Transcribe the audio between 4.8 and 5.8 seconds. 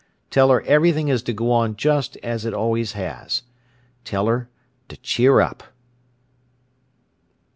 to cheer up!